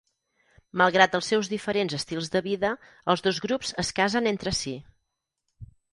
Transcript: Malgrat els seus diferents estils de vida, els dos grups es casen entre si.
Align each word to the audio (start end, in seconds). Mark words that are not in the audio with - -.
Malgrat 0.81 1.17
els 1.17 1.27
seus 1.33 1.49
diferents 1.51 1.95
estils 1.97 2.31
de 2.37 2.41
vida, 2.47 2.71
els 3.15 3.25
dos 3.29 3.43
grups 3.47 3.75
es 3.85 3.93
casen 4.03 4.31
entre 4.33 4.55
si. 4.63 4.75